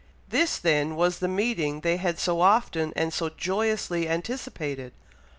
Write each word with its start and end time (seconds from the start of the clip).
This 0.27 0.57
then 0.57 0.95
was 0.95 1.19
the 1.19 1.27
meeting 1.27 1.81
they 1.81 1.97
had 1.97 2.17
so 2.17 2.41
often, 2.41 2.91
and 2.95 3.13
so 3.13 3.29
joyously 3.29 4.09
anticipated! 4.09 4.93